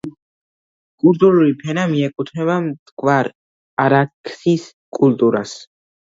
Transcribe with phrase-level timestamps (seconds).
[1.03, 4.67] კულტურული ფენა მიეკუთვნება მტკვარ-არაქსის
[5.01, 5.55] კულტურას.